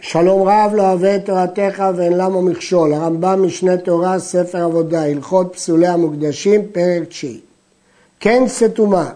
שלום 0.00 0.48
רב 0.48 0.72
לא 0.74 0.82
אוהב 0.82 1.04
את 1.04 1.26
תורתך 1.26 1.84
ואין 1.96 2.12
למה 2.12 2.40
מכשול, 2.40 2.94
הרמב"ם 2.94 3.42
משנה 3.46 3.76
תורה, 3.76 4.18
ספר 4.18 4.58
עבודה, 4.58 5.04
הלכות 5.04 5.52
פסולי 5.52 5.86
המוקדשים, 5.86 6.62
פרק 6.72 7.08
תשיעי. 7.08 7.40
כן 8.20 8.42
סתומה, 8.46 9.10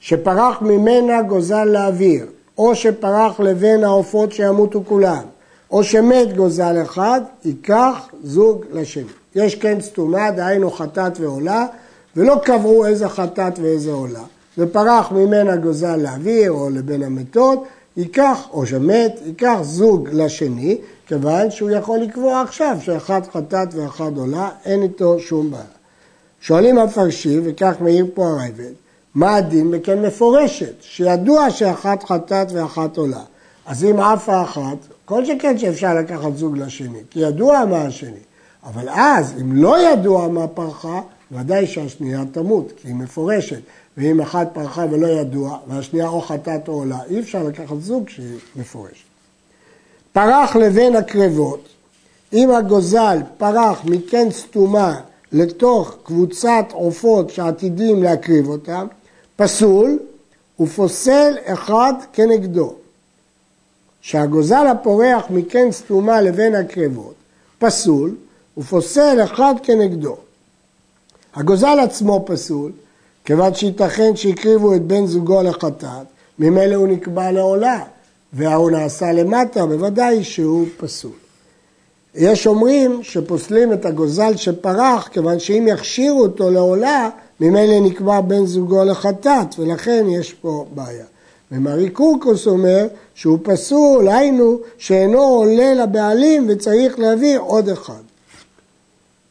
שפרח 0.00 0.62
ממנה 0.62 1.22
גוזל 1.22 1.64
לאוויר, 1.64 2.26
או 2.58 2.74
שפרח 2.74 3.40
לבין 3.40 3.84
העופות 3.84 4.32
שימותו 4.32 4.82
כולם, 4.88 5.22
או 5.70 5.84
שמת 5.84 6.36
גוזל 6.36 6.82
אחד, 6.82 7.20
ייקח 7.44 8.08
זוג 8.24 8.64
לשני. 8.72 9.04
יש 9.34 9.54
כן 9.54 9.80
סתומה, 9.80 10.30
דהיינו 10.30 10.70
חטאת 10.70 11.20
ועולה, 11.20 11.66
ולא 12.16 12.36
קבעו 12.44 12.86
איזה 12.86 13.08
חטאת 13.08 13.58
ואיזה 13.58 13.90
עולה. 13.90 14.22
ופרח 14.58 15.12
ממנה 15.12 15.56
גוזל 15.56 15.96
לאוויר 15.96 16.50
או 16.50 16.70
לבין 16.70 17.02
המתות, 17.02 17.64
ייקח, 17.96 18.48
או 18.52 18.66
שמת, 18.66 19.20
ייקח 19.26 19.58
זוג 19.62 20.08
לשני, 20.12 20.78
כיוון 21.06 21.50
שהוא 21.50 21.70
יכול 21.70 21.98
לקבוע 21.98 22.40
עכשיו 22.40 22.76
שאחד 22.80 23.20
חטאת 23.32 23.74
ואחד 23.74 24.16
עולה, 24.16 24.50
אין 24.64 24.82
איתו 24.82 25.20
שום 25.20 25.50
בעיה. 25.50 25.64
שואלים 26.40 26.78
המפרשים, 26.78 27.42
וכך 27.44 27.74
מעיר 27.80 28.06
פה 28.14 28.26
הרייבד, 28.26 28.72
מה 29.14 29.36
הדין 29.36 29.70
בכן 29.70 30.02
מפורשת, 30.02 30.74
שידוע 30.80 31.50
שאחת 31.50 32.02
חטאת 32.02 32.52
ואחת 32.52 32.96
עולה. 32.96 33.22
אז 33.66 33.84
אם 33.84 34.00
עפה 34.00 34.42
אחת, 34.42 34.76
כל 35.04 35.24
שכן 35.24 35.58
שאפשר 35.58 35.94
לקחת 35.94 36.36
זוג 36.36 36.58
לשני, 36.58 36.98
כי 37.10 37.20
ידוע 37.20 37.64
מה 37.64 37.82
השני. 37.82 38.22
אבל 38.64 38.88
אז, 38.88 39.34
אם 39.40 39.52
לא 39.52 39.92
ידוע 39.92 40.28
מה 40.28 40.48
פרחה, 40.48 41.00
ודאי 41.32 41.66
שהשנייה 41.66 42.22
תמות, 42.32 42.72
כי 42.76 42.88
היא 42.88 42.94
מפורשת. 42.94 43.60
ואם 43.96 44.20
אחת 44.20 44.48
פרחה 44.52 44.86
ולא 44.90 45.06
ידוע, 45.06 45.58
והשנייה 45.66 46.08
או 46.08 46.20
חטאת 46.20 46.68
או 46.68 46.72
עולה, 46.72 46.98
אי 47.10 47.20
אפשר 47.20 47.42
לקחת 47.42 47.80
זוג 47.80 48.08
שהיא 48.08 48.38
מפורשת. 48.56 49.04
פרח 50.12 50.56
לבין 50.56 50.96
הקרבות, 50.96 51.68
אם 52.32 52.50
הגוזל 52.50 53.18
פרח 53.38 53.84
מקן 53.84 54.30
סתומה 54.30 55.00
לתוך 55.32 55.96
קבוצת 56.02 56.64
עופות 56.72 57.30
שעתידים 57.30 58.02
להקריב 58.02 58.48
אותם, 58.48 58.86
פסול 59.36 59.98
ופוסל 60.60 61.34
אחד 61.44 61.92
כנגדו. 62.12 62.74
שהגוזל 64.00 64.66
הפורח 64.66 65.24
מקן 65.30 65.72
סתומה 65.72 66.20
לבין 66.20 66.54
הקרבות, 66.54 67.14
פסול 67.58 68.16
ופוסל 68.58 69.18
אחד 69.24 69.54
כנגדו. 69.62 70.16
הגוזל 71.34 71.78
עצמו 71.84 72.22
פסול, 72.26 72.72
כיוון 73.24 73.54
שייתכן 73.54 74.16
שהקריבו 74.16 74.74
את 74.74 74.82
בן 74.82 75.06
זוגו 75.06 75.42
לחטאת, 75.42 76.06
ממילא 76.38 76.74
הוא 76.74 76.88
נקבע 76.88 77.32
לעולה, 77.32 77.80
והוא 78.32 78.70
נעשה 78.70 79.12
למטה, 79.12 79.66
בוודאי 79.66 80.24
שהוא 80.24 80.66
פסול. 80.76 81.10
יש 82.14 82.46
אומרים 82.46 83.02
שפוסלים 83.02 83.72
את 83.72 83.84
הגוזל 83.84 84.36
שפרח, 84.36 85.08
כיוון 85.08 85.38
שאם 85.38 85.68
יכשירו 85.68 86.22
אותו 86.22 86.50
לעולה, 86.50 87.08
ממילא 87.40 87.80
נקבע 87.80 88.20
בן 88.20 88.46
זוגו 88.46 88.84
לחטאת, 88.84 89.58
ולכן 89.58 90.06
יש 90.10 90.32
פה 90.32 90.66
בעיה. 90.74 91.04
ומרי 91.52 91.90
קורקוס 91.90 92.46
אומר 92.46 92.86
שהוא 93.14 93.38
פסול, 93.42 94.08
היינו 94.08 94.58
שאינו 94.78 95.18
עולה 95.18 95.74
לבעלים 95.74 96.46
וצריך 96.48 96.98
להביא 96.98 97.38
עוד 97.38 97.68
אחד. 97.68 98.02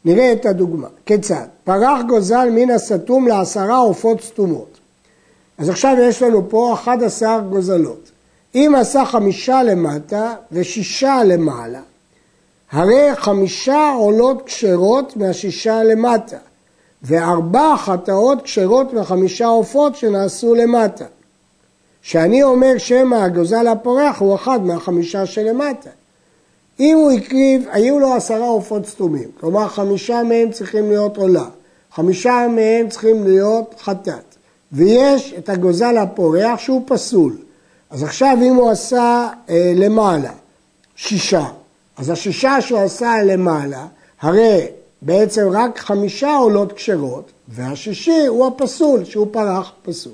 נראה 0.05 0.31
את 0.31 0.45
הדוגמה. 0.45 0.87
כיצד? 1.05 1.45
פרח 1.63 2.01
גוזל 2.07 2.49
מן 2.51 2.71
הסתום 2.71 3.27
לעשרה 3.27 3.77
עופות 3.77 4.21
סתומות. 4.21 4.77
אז 5.57 5.69
עכשיו 5.69 5.95
יש 5.99 6.21
לנו 6.21 6.49
פה 6.49 6.73
11 6.73 7.39
גוזלות. 7.39 8.11
אם 8.55 8.73
עשה 8.77 9.05
חמישה 9.05 9.63
למטה 9.63 10.33
ושישה 10.51 11.23
למעלה, 11.23 11.81
הרי 12.71 13.15
חמישה 13.15 13.93
עולות 13.97 14.41
כשרות 14.45 15.17
מהשישה 15.17 15.83
למטה, 15.83 16.37
וארבע 17.03 17.75
חטאות 17.77 18.41
כשרות 18.41 18.93
מהחמישה 18.93 19.45
עופות 19.45 19.95
שנעשו 19.95 20.55
למטה. 20.55 21.05
שאני 22.01 22.43
אומר 22.43 22.77
שמא 22.77 23.15
הגוזל 23.15 23.67
הפורח 23.67 24.19
הוא 24.19 24.35
אחד 24.35 24.65
מהחמישה 24.65 25.25
שלמטה. 25.25 25.89
אם 26.79 26.97
הוא 26.97 27.11
הקריב, 27.11 27.65
היו 27.71 27.99
לו 27.99 28.13
עשרה 28.13 28.47
עופות 28.47 28.85
סתומים, 28.85 29.29
כלומר 29.39 29.67
חמישה 29.67 30.23
מהם 30.23 30.51
צריכים 30.51 30.89
להיות 30.89 31.17
עולה, 31.17 31.45
חמישה 31.91 32.47
מהם 32.55 32.89
צריכים 32.89 33.23
להיות 33.23 33.75
חטאת, 33.79 34.35
ויש 34.71 35.33
את 35.37 35.49
הגוזל 35.49 35.97
הפורח 35.97 36.59
שהוא 36.59 36.81
פסול. 36.85 37.37
אז 37.89 38.03
עכשיו 38.03 38.37
אם 38.41 38.55
הוא 38.55 38.69
עשה 38.69 39.29
אה, 39.49 39.73
למעלה 39.75 40.31
שישה, 40.95 41.45
אז 41.97 42.09
השישה 42.09 42.61
שהוא 42.61 42.79
עשה 42.79 43.23
למעלה, 43.23 43.85
הרי 44.21 44.67
בעצם 45.01 45.47
רק 45.51 45.79
חמישה 45.79 46.35
עולות 46.35 46.73
כשרות, 46.73 47.31
והשישי 47.47 48.25
הוא 48.27 48.47
הפסול, 48.47 49.05
שהוא 49.05 49.27
פרח 49.31 49.71
פסול. 49.83 50.13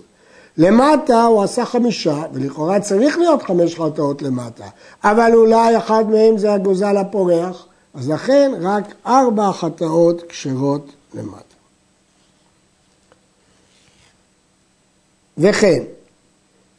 למטה 0.58 1.24
הוא 1.24 1.44
עשה 1.44 1.66
חמישה, 1.66 2.24
ולכאורה 2.34 2.80
צריך 2.80 3.18
להיות 3.18 3.44
חמש 3.44 3.76
חטאות 3.76 4.22
למטה, 4.22 4.66
אבל 5.04 5.32
אולי 5.34 5.78
אחד 5.78 6.10
מהם 6.10 6.38
זה 6.38 6.54
הגוזל 6.54 6.98
הפורח, 6.98 7.66
אז 7.94 8.10
לכן 8.10 8.52
רק 8.62 8.84
ארבע 9.06 9.52
חטאות 9.52 10.24
כשרות 10.30 10.86
למטה. 11.14 11.42
וכן, 15.38 15.84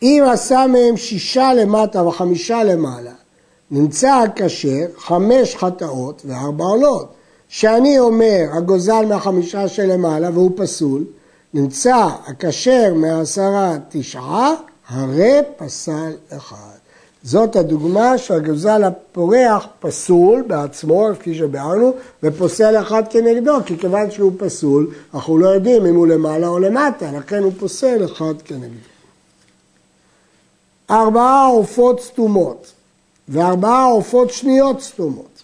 אם 0.02 0.24
עשה 0.32 0.66
מהם 0.66 0.96
שישה 0.96 1.54
למטה 1.54 2.04
וחמישה 2.04 2.64
למעלה, 2.64 3.12
נמצא 3.70 4.10
הכשר 4.10 4.86
חמש 4.96 5.56
חטאות 5.56 6.22
וארבע 6.24 6.64
עולות. 6.64 7.14
שאני 7.48 7.98
אומר 7.98 8.44
הגוזל 8.52 9.06
מהחמישה 9.08 9.68
שלמעלה 9.68 10.30
והוא 10.30 10.50
פסול, 10.56 11.04
נמצא 11.54 12.08
הכשר 12.26 12.92
מעשרה 12.94 13.76
תשעה, 13.88 14.54
הרי 14.88 15.38
פסל 15.56 16.12
אחד. 16.36 16.78
זאת 17.22 17.56
הדוגמה 17.56 18.18
שהגזל 18.18 18.84
הפורח 18.84 19.66
פסול 19.80 20.42
בעצמו, 20.46 21.08
כפי 21.20 21.34
שביארנו, 21.34 21.92
ופוסל 22.22 22.76
אחד 22.80 23.02
כנגדו, 23.10 23.56
כי 23.66 23.78
כיוון 23.78 24.10
שהוא 24.10 24.32
פסול, 24.38 24.90
אנחנו 25.14 25.38
לא 25.38 25.48
יודעים 25.48 25.86
אם 25.86 25.94
הוא 25.94 26.06
למעלה 26.06 26.48
או 26.48 26.58
למטה, 26.58 27.12
לכן 27.12 27.42
הוא 27.42 27.52
פוסל 27.58 28.04
אחד 28.04 28.42
כנגדו. 28.44 28.88
ארבעה 30.90 31.46
עופות 31.46 32.00
סתומות 32.00 32.72
וארבעה 33.28 33.84
עופות 33.84 34.30
שניות 34.30 34.80
סתומות. 34.80 35.42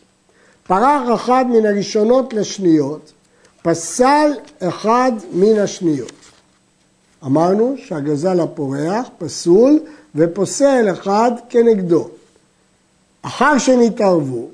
פרח 0.66 1.02
אחד 1.14 1.44
מן 1.48 1.66
הראשונות 1.66 2.32
לשניות, 2.32 3.12
פסל 3.64 4.32
אחד 4.58 5.12
מן 5.32 5.58
השניות. 5.58 6.12
אמרנו 7.24 7.74
שהגזל 7.86 8.40
הפורח 8.40 9.06
פסול 9.18 9.78
ופוסל 10.14 10.86
אחד 10.92 11.30
כנגדו. 11.48 12.08
אחר 13.22 13.58
שנתערבו, 13.58 14.48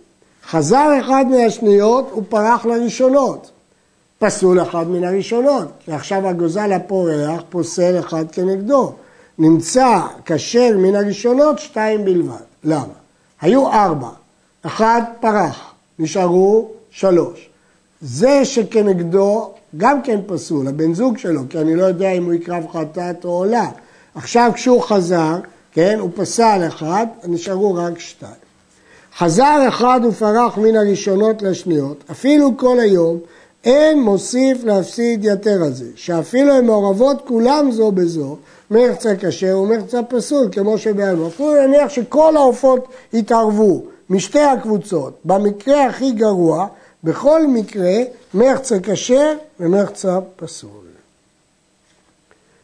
חזר 0.47 0.89
אחד 1.01 1.25
מהשניות 1.31 2.13
ופרח 2.13 2.67
לראשונות. 2.67 3.51
פסול 4.19 4.63
אחד 4.63 4.89
מן 4.89 5.05
הראשונות, 5.05 5.69
כי 5.85 5.93
עכשיו 5.93 6.29
הגוזל 6.29 6.73
הפורח 6.73 7.41
פוסל 7.51 7.99
אחד 7.99 8.25
כנגדו. 8.33 8.93
נמצא 9.39 10.01
כשר 10.25 10.77
מן 10.79 10.95
הראשונות 10.95 11.59
שתיים 11.59 12.05
בלבד. 12.05 12.45
למה? 12.65 12.95
היו 13.41 13.73
ארבע, 13.73 14.11
אחד 14.67 15.03
פרח, 15.21 15.73
נשארו 15.99 16.69
שלוש. 16.91 17.50
זה 18.01 18.45
שכנגדו 18.45 19.51
גם 19.77 20.03
כן 20.03 20.21
פסול, 20.27 20.69
הבן 20.69 20.95
זוג 20.95 21.19
שלו, 21.19 21.41
כי 21.49 21.59
אני 21.59 21.77
לא 21.77 21.85
יודע 21.85 22.11
אם 22.11 22.25
הוא 22.25 22.33
יקרב 22.33 22.65
חטאת 22.73 23.25
או 23.25 23.31
עולה. 23.31 23.69
עכשיו 24.15 24.51
כשהוא 24.55 24.83
חזר, 24.83 25.37
כן, 25.73 25.99
הוא 26.01 26.11
פסל 26.15 26.63
אחד, 26.69 27.07
נשארו 27.25 27.75
רק 27.75 27.99
שתיים. 27.99 28.33
חזר 29.19 29.65
אחד 29.69 30.01
ופרח 30.09 30.59
מן 30.59 30.77
הראשונות 30.77 31.43
לשניות, 31.43 32.05
אפילו 32.11 32.57
כל 32.57 32.81
היום, 32.81 33.19
אין 33.65 34.03
מוסיף 34.03 34.65
להפסיד 34.65 35.25
יתר 35.25 35.63
הזה, 35.63 35.87
שאפילו 35.95 36.53
הן 36.55 36.67
מעורבות 36.67 37.23
כולם 37.27 37.71
זו 37.71 37.93
בזו, 37.93 38.37
מרצה 38.71 39.17
כשר 39.21 39.59
ומרצה 39.59 40.03
פסול, 40.03 40.49
כמו 40.53 40.79
שבאנו. 40.79 41.29
אפילו 41.29 41.67
נניח 41.67 41.89
שכל 41.89 42.37
העופות 42.37 42.89
התערבו 43.15 43.83
משתי 44.11 44.41
הקבוצות, 44.41 45.19
במקרה 45.25 45.87
הכי 45.87 46.13
גרוע, 46.13 46.67
בכל 47.05 47.47
מקרה 47.47 47.93
מרצה 48.35 48.77
כשר 48.83 49.33
ומרצה 49.61 50.19
פסול. 50.37 50.71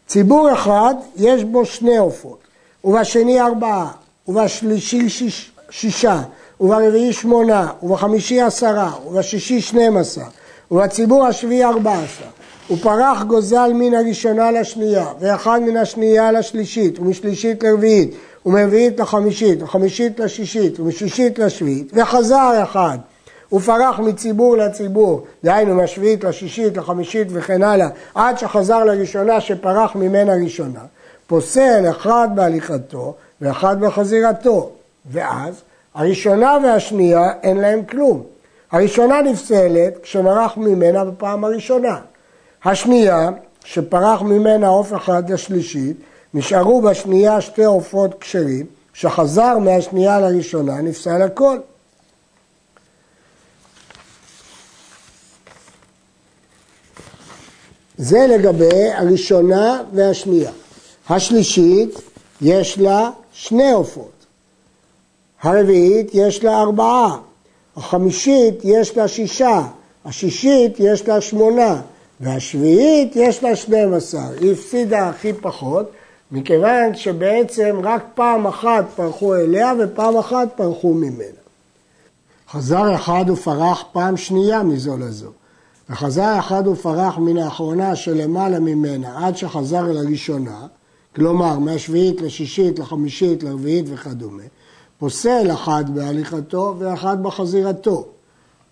ציבור 0.07 0.53
אחד 0.53 0.95
יש 1.17 1.45
בו 1.45 1.67
שני 1.67 1.97
עופות, 1.97 2.39
ובשני 2.85 3.41
ארבעה, 3.41 3.91
ובשלישי 4.29 5.09
שיש, 5.09 5.53
שישה, 5.71 6.23
וברביעי 6.61 7.13
שמונה, 7.13 7.73
ובחמישי 7.83 8.41
עשרה, 8.41 8.93
ובשישי 9.07 9.61
שנים 9.61 9.97
עשר, 9.97 10.23
ובציבור 10.71 11.27
השביעי 11.27 11.65
ארבע 11.65 11.93
עשר. 11.93 12.25
הוא 12.69 12.79
פרח 12.83 13.23
גוזל 13.23 13.73
מן 13.75 13.95
הראשונה 13.95 14.51
לשנייה, 14.51 15.07
ואחד 15.21 15.61
מן 15.63 15.77
השנייה 15.77 16.33
לשלישית, 16.33 16.99
ומשלישית 16.99 17.63
לרביעית, 17.63 18.11
ומרביעית 18.47 19.01
לחמישית, 19.01 19.63
וחמישית 19.63 20.21
לשישית, 20.21 20.81
ומשישית 20.81 21.39
לשביעית, 21.39 21.91
וחזר 21.95 22.63
אחד. 22.63 22.99
הוא 23.49 23.61
פרח 23.61 23.99
מציבור 23.99 24.57
לציבור, 24.57 25.27
דהיינו 25.45 25.75
מהשביעית 25.75 26.25
לשישית, 26.25 26.77
לחמישית 26.77 27.29
וכן 27.31 27.63
הלאה, 27.63 27.89
עד 28.15 28.39
שחזר 28.39 28.85
לראשונה 28.85 29.41
שפרח 29.41 29.97
ממנה 29.97 30.33
ראשונה. 30.45 30.81
פוסל 31.27 31.85
אחד 31.91 32.29
בהליכתו 32.35 33.15
ואחד 33.41 33.81
בחזירתו, 33.81 34.71
ואז 35.11 35.55
הראשונה 35.95 36.59
והשנייה 36.65 37.33
אין 37.43 37.57
להם 37.57 37.85
כלום. 37.85 38.23
הראשונה 38.73 39.23
נפסלת 39.23 40.03
כשמרח 40.03 40.57
ממנה 40.57 41.05
בפעם 41.05 41.45
הראשונה. 41.45 41.99
השנייה, 42.65 43.31
שפרח 43.65 44.23
ממנה 44.23 44.69
עוף 44.69 44.95
אחד 44.95 45.31
לשלישית, 45.31 45.97
נשארו 46.35 46.83
בשנייה 46.83 47.41
שתי 47.41 47.65
עופות 47.65 48.15
כשרים, 48.21 48.67
שחזר 48.95 49.59
מהשנייה 49.59 50.21
לראשונה, 50.21 50.81
נפסל 50.81 51.23
הכל. 51.23 51.59
זה 57.99 58.27
לגבי 58.27 58.93
הראשונה 58.93 59.83
והשנייה. 59.93 60.51
השלישית, 61.11 62.01
יש 62.43 62.79
לה 62.79 63.11
שני 63.33 63.73
עופות. 63.73 64.27
הרביעית, 65.43 66.11
יש 66.15 66.45
לה 66.45 66.61
ארבעה. 66.61 67.19
החמישית, 67.77 68.55
יש 68.65 68.97
לה 68.97 69.09
שישה. 69.09 69.63
השישית, 70.05 70.73
יש 70.79 71.09
לה 71.09 71.21
שמונה. 71.21 71.81
והשביעית, 72.21 73.13
יש 73.17 73.43
לה 73.43 73.57
12. 73.57 74.21
היא 74.41 74.53
הפסידה 74.53 75.09
הכי 75.09 75.33
פחות, 75.33 75.91
מכיוון 76.33 76.95
שבעצם 76.95 77.77
רק 77.83 78.05
פעם 78.15 78.47
אחת 78.47 78.85
פרחו 78.97 79.35
אליה 79.35 79.73
ופעם 79.79 80.17
אחת 80.17 80.49
פרחו 80.57 80.95
ממנה. 80.95 81.41
חזר 82.51 82.95
אחד 82.95 83.25
ופרח 83.29 83.85
פעם 83.93 84.17
שנייה 84.17 84.63
מזו 84.63 84.97
לזו. 84.97 85.31
וחזר 85.91 86.39
אחד 86.39 86.67
ופרח 86.67 87.19
מן 87.19 87.37
האחרונה 87.37 87.97
שלמעלה 87.97 88.61
ממנה 88.61 89.27
עד 89.27 89.37
שחזר 89.37 89.83
לראשונה, 89.83 90.67
כלומר 91.15 91.59
מהשביעית 91.59 92.21
לשישית, 92.21 92.79
לחמישית, 92.79 93.43
לרביעית 93.43 93.85
וכדומה, 93.89 94.43
פוסל 94.99 95.51
אחד 95.53 95.85
בהליכתו 95.95 96.75
ואחד 96.79 97.23
בחזירתו. 97.23 98.07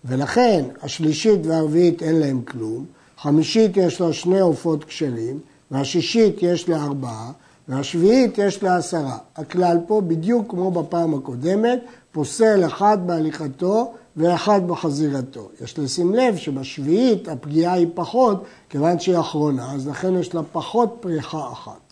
ולכן 0.05 0.65
השלישית 0.83 1.45
והרביעית 1.45 2.03
אין 2.03 2.15
להם 2.15 2.41
כלום, 2.41 2.85
חמישית 3.21 3.77
יש 3.77 4.01
לה 4.01 4.13
שני 4.13 4.39
עופות 4.39 4.83
כשרים, 4.83 5.39
והשישית 5.71 6.35
יש 6.41 6.69
לה 6.69 6.83
ארבעה, 6.83 7.31
והשביעית 7.67 8.37
יש 8.37 8.63
לה 8.63 8.77
עשרה. 8.77 9.17
הכלל 9.35 9.77
פה 9.87 10.01
בדיוק 10.01 10.51
כמו 10.51 10.71
בפעם 10.71 11.13
הקודמת, 11.13 11.79
פוסל 12.11 12.65
אחד 12.65 12.97
בהליכתו 13.05 13.93
ואחד 14.17 14.67
בחזירתו. 14.67 15.49
יש 15.63 15.79
לשים 15.79 16.15
לב 16.15 16.37
שבשביעית 16.37 17.27
הפגיעה 17.27 17.73
היא 17.73 17.87
פחות, 17.93 18.43
כיוון 18.69 18.99
שהיא 18.99 19.19
אחרונה, 19.19 19.73
אז 19.73 19.87
לכן 19.87 20.15
יש 20.15 20.35
לה 20.35 20.41
פחות 20.51 20.97
פריחה 20.99 21.51
אחת. 21.51 21.85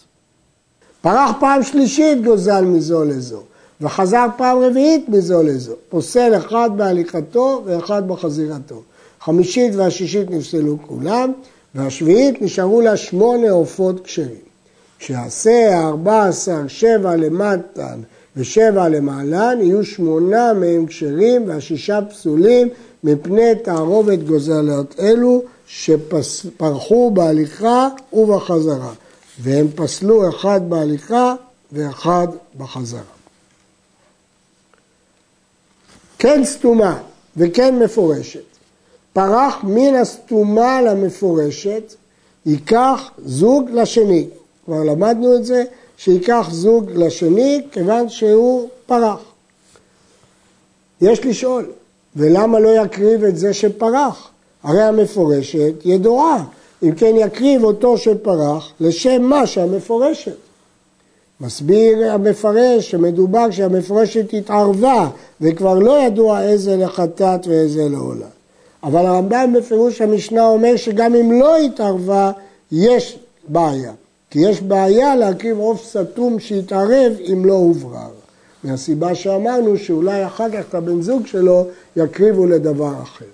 פרח 1.02 1.32
פעם 1.40 1.64
שלישית 1.64 2.24
גוזל 2.24 2.66
מזו 2.66 3.04
לזו, 3.04 3.42
וחזר 3.82 4.26
פעם 4.38 4.58
רביעית 4.60 5.10
מזו 5.10 5.44
לזו. 5.44 5.74
פוסל 5.90 6.38
אחד 6.38 6.70
בהליכתו 6.76 7.62
ואחד 7.66 8.08
בחזירתו. 8.08 8.82
חמישית 9.22 9.76
והשישית 9.76 10.32
נפסלו 10.32 10.78
כולם, 10.88 11.32
והשביעית 11.76 12.42
נשארו 12.42 12.82
לה 12.82 12.98
שמונה 12.98 13.52
עופות 13.52 14.06
כשרים. 14.06 14.44
כשיעשה 15.00 15.78
הארבע 15.78 16.26
עשר 16.26 16.68
שבע 16.68 17.16
למטן 17.16 18.00
ושבע 18.38 18.90
למעלן, 18.90 19.58
יהיו 19.62 19.86
שמונה 19.86 20.54
מהם 20.54 20.86
כשרים 20.86 21.48
והשישה 21.48 22.00
פסולים 22.10 22.70
מפני 23.04 23.56
תערובת 23.64 24.20
גוזלות 24.20 25.00
אלו 25.00 25.44
שפרחו 25.68 27.12
בהליכה 27.12 27.88
ובחזרה. 28.14 28.94
והם 29.40 29.68
פסלו 29.76 30.30
אחד 30.30 30.62
בהליכה 30.70 31.36
ואחד 31.72 32.28
בחזרה. 32.58 33.02
כן 36.20 36.42
סתומה 36.46 37.00
וכן 37.38 37.80
מפורשת. 37.80 38.44
פרח 39.14 39.56
מן 39.64 39.96
הסתומה 39.96 40.82
למפורשת, 40.82 41.94
ייקח 42.46 43.12
זוג 43.26 43.70
לשני. 43.70 44.28
כבר 44.66 44.84
למדנו 44.84 45.36
את 45.36 45.46
זה, 45.46 45.64
שייקח 46.04 46.48
זוג 46.52 46.92
לשני 46.96 47.62
כיוון 47.72 48.10
שהוא 48.10 48.70
פרח. 48.86 49.20
יש 51.02 51.26
לשאול, 51.26 51.66
ולמה 52.16 52.60
לא 52.60 52.84
יקריב 52.84 53.24
את 53.24 53.38
זה 53.38 53.54
שפרח? 53.54 54.30
הרי 54.64 54.82
המפורשת 54.82 55.74
ידועה, 55.86 56.44
אם 56.84 56.92
כן 56.96 57.14
יקריב 57.18 57.64
אותו 57.64 57.98
שפרח 57.98 58.72
לשם 58.80 59.22
מה 59.22 59.48
שהמפורשת. 59.48 60.36
מסביר 61.42 62.12
המפרש 62.12 62.92
שמדובר 62.92 63.52
שהמפורשת 63.52 64.34
התערבה 64.34 65.10
וכבר 65.42 65.80
לא 65.80 66.02
ידוע 66.02 66.42
איזה 66.42 66.78
לחטאת 66.78 67.48
ואיזה 67.48 67.90
לעולה. 67.90 68.28
אבל 68.84 69.06
הרמב"ם 69.06 69.54
בפירוש 69.58 70.02
המשנה 70.02 70.48
אומר 70.48 70.76
שגם 70.76 71.16
אם 71.16 71.32
לא 71.32 71.58
התערבה, 71.58 72.32
יש 72.72 73.20
בעיה. 73.48 73.92
כי 74.34 74.40
יש 74.40 74.62
בעיה 74.62 75.16
להקריב 75.16 75.58
עוף 75.60 75.86
סתום 75.86 76.40
שיתערב 76.40 77.14
אם 77.34 77.46
לא 77.46 77.54
הוברר. 77.54 78.10
מהסיבה 78.64 79.16
שאמרנו 79.16 79.78
שאולי 79.78 80.26
אחר 80.26 80.50
כך 80.50 80.60
את 80.70 80.76
הבן 80.76 81.02
זוג 81.02 81.28
שלו 81.28 81.68
יקריבו 81.96 82.46
לדבר 82.46 82.94
אחר. 83.04 83.26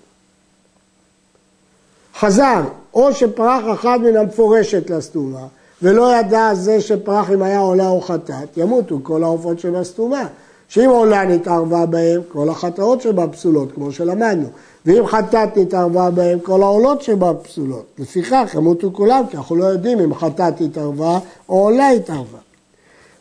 חזר, 2.19 2.62
או 2.94 3.13
שפרח 3.13 3.63
אחד 3.80 4.00
מן 4.01 4.18
המפורשת 4.18 4.90
לסתומה, 4.90 5.48
ולא 5.81 6.16
ידע 6.16 6.50
זה 6.54 6.81
שפרח 6.81 7.31
אם 7.31 7.42
היה 7.42 7.60
עולה 7.60 7.90
או 7.90 8.02
חטאת, 8.02 8.57
ימותו 8.57 9.00
כל 9.04 9.24
העופות 9.24 9.60
שבסתומה. 9.60 10.28
שאם 10.69 10.90
עולה 10.90 11.25
נתערבה 11.25 11.86
בהם, 11.86 12.22
כל 12.31 12.50
החטאות 12.50 13.02
שבה 13.02 13.28
פסולות, 13.28 13.72
כמו 13.72 13.92
שלמדנו. 13.92 14.48
ואם 14.90 15.08
חטאת 15.08 15.58
נתערבה 15.58 16.10
בהם, 16.10 16.40
כל 16.40 16.64
העולות 16.64 17.02
שבה 17.02 17.34
פסולות. 17.34 17.86
לפיכך 18.00 18.52
ימותו 18.54 18.90
כולם, 18.94 19.24
כי 19.30 19.38
אנחנו 19.38 19.56
לא 19.56 19.66
יודעים 19.66 20.00
אם 20.00 20.16
חטאת 20.16 20.62
התערבה 20.62 21.20
או 21.50 21.64
עולה 21.64 21.90
התערבה. 21.90 22.38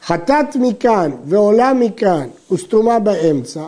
חטאת 0.03 0.56
מכאן 0.56 1.11
ועולה 1.25 1.73
מכאן 1.75 2.29
וסתומה 2.53 2.99
באמצע, 2.99 3.62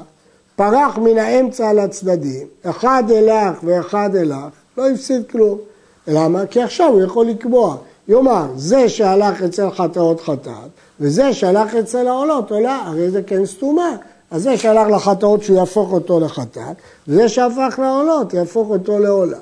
פרח 0.56 0.98
מן 0.98 1.18
האמצע 1.18 1.72
לצדדים, 1.72 2.46
אחד 2.62 3.04
אלך 3.10 3.58
ואחד 3.64 4.16
אלך, 4.16 4.54
לא 4.78 4.88
הפסיד 4.88 5.22
כלום. 5.30 5.58
למה? 6.06 6.46
כי 6.46 6.62
עכשיו 6.62 6.88
הוא 6.88 7.02
יכול 7.02 7.26
לקבוע. 7.26 7.76
יאמר, 8.08 8.46
זה 8.56 8.88
שהלך 8.88 9.42
אצל 9.42 9.70
חטאות 9.70 10.20
חטאת, 10.20 10.70
וזה 11.00 11.32
שהלך 11.32 11.74
אצל 11.74 12.08
העולות 12.08 12.52
עולה, 12.52 12.82
הרי 12.86 13.10
זה 13.10 13.22
כן 13.22 13.46
סתומה. 13.46 13.96
אז 14.30 14.42
זה 14.42 14.56
שהלך 14.56 14.88
לחטאות 14.88 15.42
שהוא 15.42 15.56
יהפוך 15.56 15.92
אותו 15.92 16.20
לחטאת, 16.20 16.76
וזה 17.08 17.28
שהפך 17.28 17.78
לעולות 17.82 18.34
יהפוך 18.34 18.70
אותו 18.70 18.98
לעולה. 18.98 19.38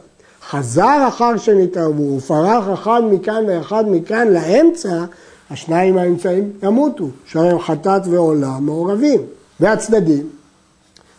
חזר 0.51 1.09
אחר 1.09 1.37
שנתערבו, 1.37 2.17
ופרח 2.17 2.65
אחד 2.75 3.03
מכאן 3.11 3.45
ואחד 3.49 3.85
מכאן 3.89 4.29
לאמצע, 4.29 5.05
השניים 5.51 5.99
האמצעים 5.99 6.53
ימותו, 6.63 7.07
שהרי 7.27 7.63
חטאת 7.63 8.03
ועולה 8.07 8.59
מעורבים. 8.61 9.21
והצדדים, 9.61 10.29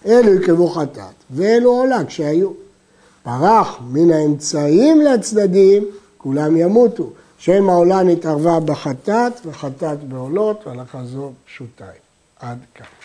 אלו 0.05 0.33
יקרבו 0.33 0.67
חטאת, 0.67 1.13
ואלו 1.31 1.71
עולה 1.71 2.05
כשהיו. 2.05 2.49
פרח 3.23 3.79
מן 3.89 4.11
האמצעים 4.11 5.01
לצדדים, 5.01 5.85
כולם 6.17 6.57
ימותו. 6.57 7.09
שם 7.37 7.69
העולה 7.69 8.03
נתערבה 8.03 8.59
בחטאת 8.59 9.33
וחטאת 9.45 10.03
בעולות, 10.03 10.67
והלכה 10.67 11.05
זו 11.05 11.31
פשוטה. 11.45 11.85
עד 12.39 12.57
כאן. 12.75 12.98